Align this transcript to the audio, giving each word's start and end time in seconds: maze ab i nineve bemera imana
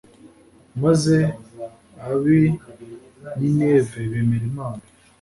maze 0.81 1.17
ab 2.09 2.23
i 2.37 2.39
nineve 3.47 3.99
bemera 4.11 4.45
imana 4.51 4.83